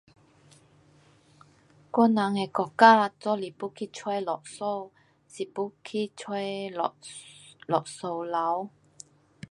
[1.91, 4.53] 我人的国家，如是要去找律师，
[5.27, 6.33] 是要去找
[6.73, 6.95] 找
[7.79, 8.69] 律师楼。